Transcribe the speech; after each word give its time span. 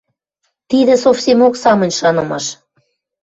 Тидӹ 0.69 0.95
совсемок 1.03 1.53
самынь 1.61 1.97
шанымаш. 1.99 2.45